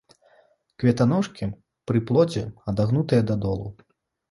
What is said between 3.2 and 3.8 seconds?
дадолу.